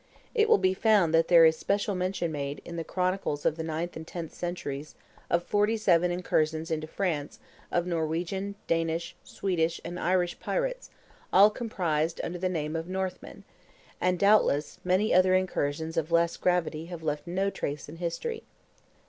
[0.33, 3.61] It will be found that there is special mention made, in the chronicles of the
[3.61, 4.95] ninth and tenth centuries,
[5.29, 7.37] of forty seven incursions into France
[7.71, 10.89] of Norwegian, Danish, Swedish, and Irish pirates,
[11.31, 13.43] all comprised under the name of Northmen;
[14.01, 18.41] and, doubtless, many other incursions of less gravity have left no trace in history.